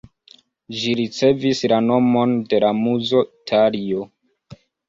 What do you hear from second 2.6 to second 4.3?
la muzo Talio.